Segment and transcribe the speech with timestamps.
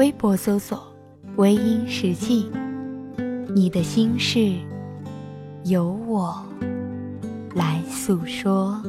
[0.00, 0.82] 微博搜索
[1.36, 2.50] “微音时记”。
[3.54, 4.56] 你的心事，
[5.64, 6.42] 由我
[7.54, 8.82] 来诉说。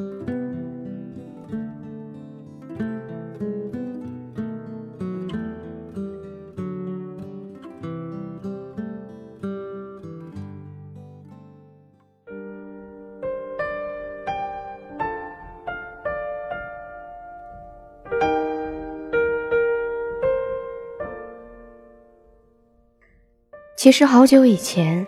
[23.82, 25.08] 其实好久以前，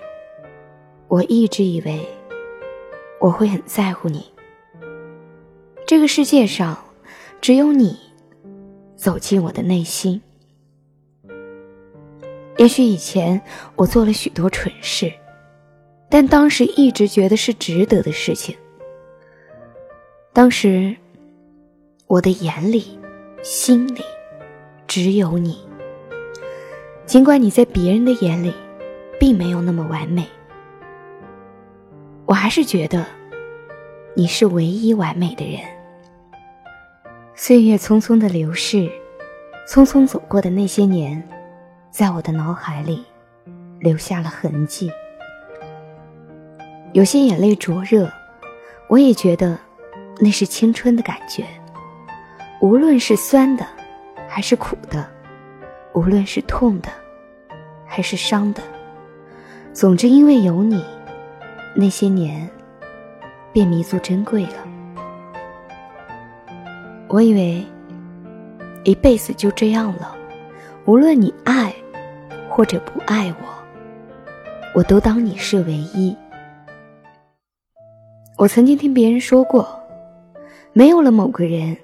[1.08, 2.04] 我一直以为
[3.20, 4.26] 我会很在乎你。
[5.86, 6.84] 这个世界上，
[7.40, 7.96] 只有你
[8.96, 10.20] 走进我的内心。
[12.58, 13.40] 也许以前
[13.76, 15.14] 我做了许多蠢事，
[16.10, 18.58] 但当时一直觉得是值得的事情。
[20.34, 20.96] 当时，
[22.08, 22.98] 我的眼里、
[23.44, 24.02] 心里
[24.88, 25.60] 只有你。
[27.06, 28.52] 尽管你在别人的眼里，
[29.26, 30.28] 并没有那么完美，
[32.26, 33.06] 我还是觉得
[34.18, 35.62] 你是唯一完美的人。
[37.34, 38.92] 岁月匆匆的流逝，
[39.66, 41.26] 匆匆走过的那些年，
[41.90, 43.02] 在我的脑海里
[43.80, 44.92] 留下了痕迹。
[46.92, 48.12] 有些眼泪灼热，
[48.90, 49.58] 我也觉得
[50.20, 51.46] 那是青春的感觉。
[52.60, 53.66] 无论是酸的，
[54.28, 55.10] 还是苦的。
[55.94, 56.90] 无论是痛的，
[57.86, 58.62] 还是伤的，
[59.74, 60.86] 总之因为有你，
[61.76, 62.48] 那些年
[63.52, 64.54] 便弥足珍贵了。
[67.08, 67.66] 我以为
[68.84, 70.16] 一辈子就这样了，
[70.86, 71.74] 无论你爱
[72.48, 73.46] 或者不爱我，
[74.76, 76.16] 我都当你是唯一。
[78.38, 79.68] 我曾经听别人说过，
[80.72, 81.76] 没有了某个人，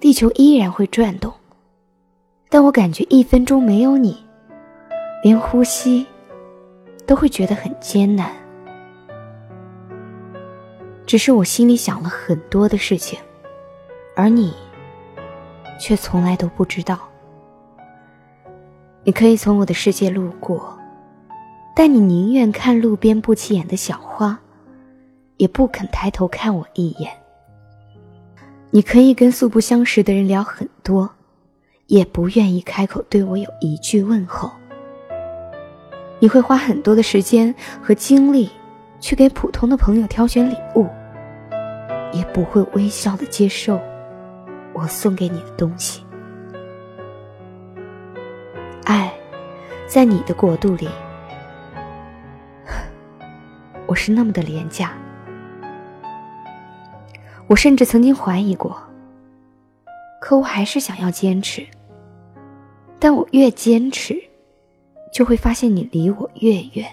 [0.00, 1.32] 地球依然会转动。
[2.48, 4.16] 但我感觉一分钟没有你，
[5.22, 6.04] 连呼吸
[7.10, 8.30] 都会觉得很艰难。
[11.04, 13.18] 只是我心里想了很多的事情，
[14.14, 14.54] 而你
[15.76, 17.00] 却从来都不知道。
[19.02, 20.78] 你可以从我的世界路过，
[21.74, 24.38] 但你宁愿看路边不起眼的小花，
[25.36, 27.10] 也不肯抬头看我一眼。
[28.70, 31.10] 你可以跟素不相识的人聊很多。
[31.88, 34.48] 也不愿意开口对我有一句问候。
[36.20, 38.50] 你会花很多的时间和精力
[39.00, 40.86] 去给普通的朋友挑选礼物，
[42.12, 43.80] 也不会微笑的接受
[44.74, 46.04] 我送给你的东西。
[48.84, 49.10] 爱，
[49.88, 50.88] 在你的国度里，
[53.88, 54.92] 我是那么的廉价。
[57.46, 58.80] 我甚至曾经怀疑过，
[60.20, 61.66] 可我还是想要坚持。
[62.98, 64.22] 但我越坚持，
[65.12, 66.86] 就会发现你离我越远。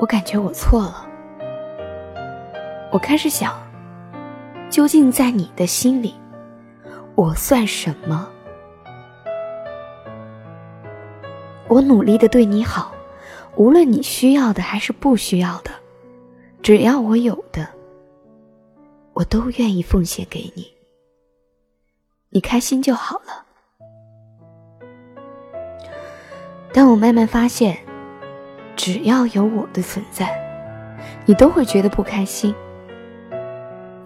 [0.00, 1.08] 我感觉我错了。
[2.92, 3.54] 我开始想，
[4.70, 6.14] 究竟在你的心里，
[7.14, 8.28] 我算什么？
[11.68, 12.92] 我努力的对你好，
[13.56, 15.70] 无论你需要的还是不需要的，
[16.62, 17.66] 只要我有的。
[19.14, 20.70] 我都愿意奉献给你，
[22.36, 23.46] 你开心就好了。
[26.70, 27.74] 但我慢慢发现，
[28.76, 30.28] 只要有我的存在，
[31.24, 32.54] 你都会觉得不开心。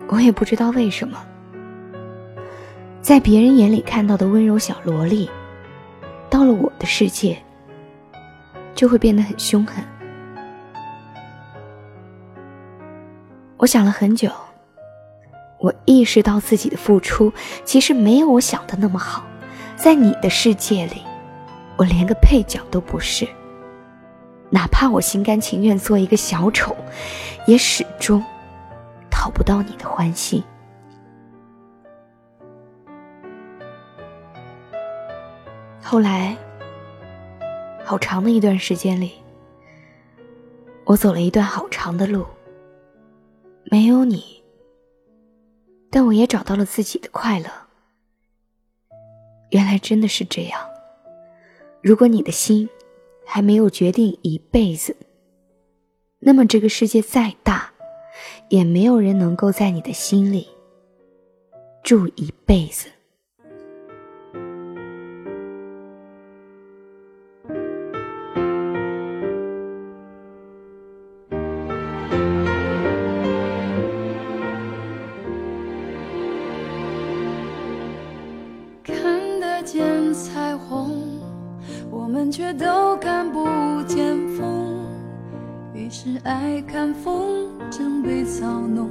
[0.07, 1.19] 我也不知道为什么，
[3.03, 5.29] 在别人眼里看到的温柔小萝莉，
[6.31, 7.37] 到了我的世界，
[8.77, 9.85] 就会变得很凶狠。
[13.57, 14.31] 我想了很久。
[15.61, 17.33] 我意识到自己的付出
[17.65, 19.23] 其实没有我想的那么好，
[19.77, 21.03] 在你的世界里，
[21.77, 23.29] 我连个配角都不是。
[24.49, 26.75] 哪怕我心甘情愿做一个小丑，
[27.47, 28.25] 也始终
[29.11, 30.43] 讨不到你的欢心。
[35.83, 36.35] 后来，
[37.85, 39.13] 好长的一段时间里，
[40.85, 42.25] 我走了一段好长的路，
[43.65, 44.40] 没有你。
[45.91, 47.51] 但我也找到了自己的快乐。
[49.51, 50.61] 原来真的是这样。
[51.83, 52.69] 如果你的心
[53.27, 54.97] 还没有决定一辈子，
[56.21, 57.73] 那么这个世界再大，
[58.49, 60.49] 也没有人能够在你的心里
[61.83, 62.89] 住一辈子。
[82.31, 83.45] 却都看不
[83.87, 84.87] 见风，
[85.75, 88.91] 于是爱看风筝被操弄，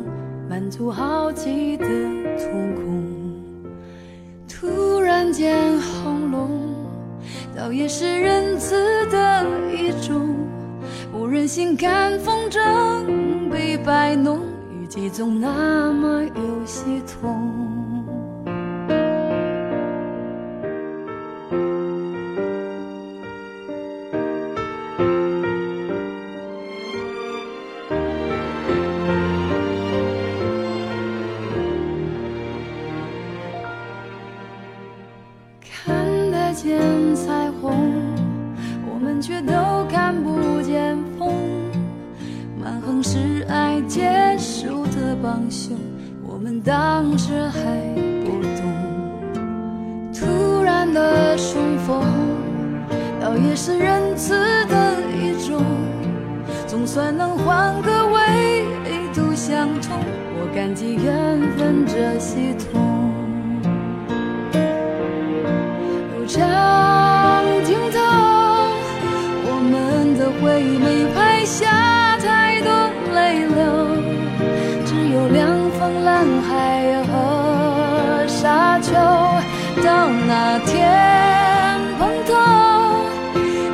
[0.50, 3.04] 满足好奇的瞳孔。
[4.48, 6.50] 突然间轰隆，
[7.56, 8.76] 倒也是仁慈
[9.08, 10.36] 的一种。
[11.12, 12.60] 不忍心看风筝
[13.50, 14.40] 被摆弄，
[14.82, 17.99] 雨季总那么有些痛。
[36.62, 36.78] 见
[37.16, 37.72] 彩虹，
[38.92, 39.54] 我们却都
[39.90, 41.34] 看不见风。
[42.62, 45.78] 满横是爱结束的帮凶，
[46.28, 47.62] 我们当时还
[48.26, 48.66] 不懂。
[50.14, 52.04] 突然的重逢，
[53.22, 54.34] 倒也是仁慈
[54.66, 55.64] 的一种，
[56.68, 58.66] 总算能换个纬
[59.14, 59.98] 度相通。
[60.42, 62.89] 我感激缘分这系统。
[70.42, 72.72] 回忆没拍下太多
[73.14, 73.58] 泪流，
[74.86, 75.80] 只有凉风。
[76.04, 78.94] 蓝海和沙丘，
[79.84, 82.34] 到那天碰头，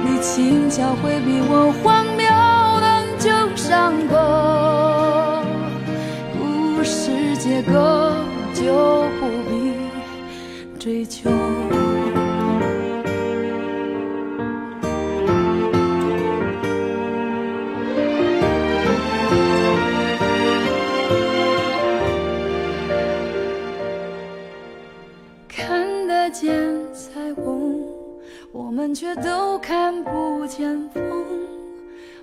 [0.03, 2.27] 你轻巧回避我荒谬
[2.81, 2.85] 的
[3.17, 3.25] 旧
[3.55, 4.13] 伤口，
[6.37, 7.73] 故事结构
[8.53, 8.63] 就
[9.19, 9.53] 不必
[10.77, 11.54] 追求。
[28.95, 31.03] 却都看不见风，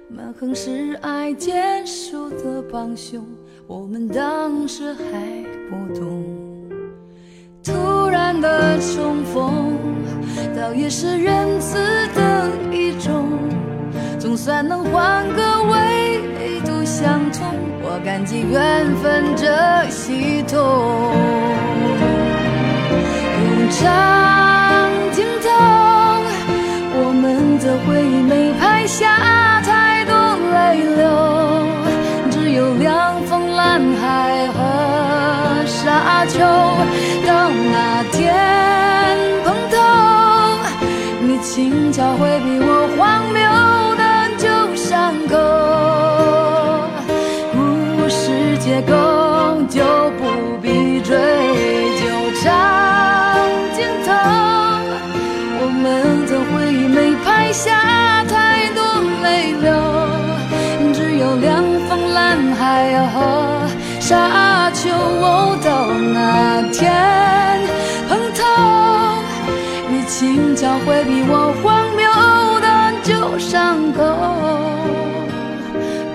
[0.08, 3.22] 满横是爱坚守的帮凶，
[3.66, 5.04] 我们当时还
[5.68, 6.24] 不懂。
[7.62, 9.76] 突然的重逢，
[10.56, 11.76] 倒也是仁慈
[12.14, 13.28] 的一种，
[14.18, 16.22] 总算能换个维
[16.64, 17.46] 度相通。
[17.82, 19.46] 我感激缘分这
[19.90, 20.58] 系统，
[23.44, 23.68] 用
[41.92, 43.38] 巧回避我荒谬
[44.00, 44.02] 的
[44.38, 45.36] 旧伤口，
[47.52, 48.94] 故事结构
[49.68, 49.84] 就
[50.16, 51.14] 不必追
[52.00, 52.02] 究
[52.42, 52.48] 长
[53.76, 54.10] 镜头，
[55.60, 57.52] 我们的回忆没拍。
[57.52, 58.82] 下太多
[59.22, 59.70] 泪流，
[60.94, 63.68] 只有凉风蓝海和
[64.00, 64.88] 沙丘。
[65.62, 66.90] 到那天，
[70.12, 72.06] 你轻巧回避我荒谬
[72.60, 74.04] 的旧伤口，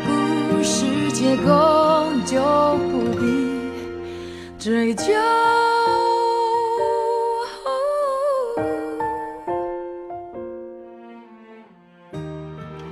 [0.05, 2.39] 故事结构就
[2.91, 3.25] 不必
[4.59, 5.05] 追究。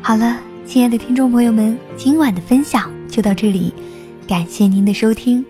[0.02, 3.72] 好了，亲爱的听众朋友们，今晚的分享就到这里，
[4.28, 5.46] 感谢您的收听。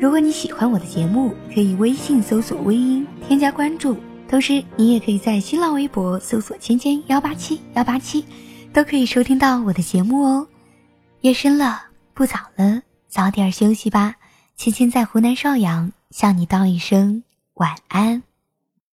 [0.00, 3.96] 如果你喜欢我的节目，可以微信搜索“微音”添加关注，
[4.28, 8.24] 同时你也可以在新浪微博搜索“芊芊幺八七幺八七”，
[8.72, 10.46] 都可以收听到我的节目哦。
[11.20, 11.80] 夜深了，
[12.12, 14.16] 不早了，早点休息吧。
[14.56, 17.22] 芊芊在湖南邵阳向你道一声
[17.54, 18.22] 晚安。